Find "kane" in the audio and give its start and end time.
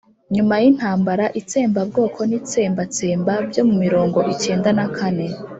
4.97-5.27